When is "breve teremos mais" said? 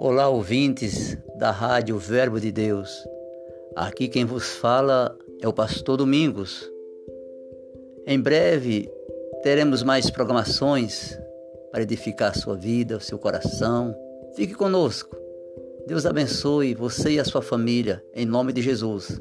8.20-10.08